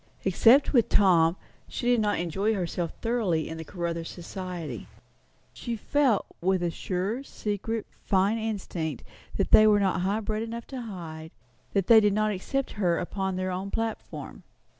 Except 0.25 0.73
with 0.73 0.89
Tom, 0.89 1.37
he 1.67 1.89
did 1.91 1.99
not 2.01 2.17
enjoy 2.19 2.55
herself 2.55 2.91
thoroughly 3.03 3.47
in 3.47 3.59
the 3.59 3.63
Caruthers 3.63 4.09
society. 4.09 4.87
She 5.53 5.75
felt, 5.75 6.25
with 6.41 6.63
a 6.63 6.71
sure, 6.71 7.21
secret, 7.21 7.85
fine 8.03 8.39
instinct, 8.39 9.03
what 9.35 9.51
they 9.51 9.67
were 9.67 9.79
not 9.79 10.01
high 10.01 10.21
bred 10.21 10.41
enough 10.41 10.65
to 10.73 10.81
hide; 10.81 11.29
that 11.73 11.85
they 11.85 11.99
did 11.99 12.13
not 12.13 12.31
accept 12.31 12.71
her 12.81 12.97
as 12.97 13.03
upon 13.03 13.35
their 13.35 13.51
own 13.51 13.69
platform. 13.69 14.41